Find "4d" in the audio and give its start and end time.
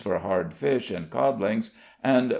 2.29-2.29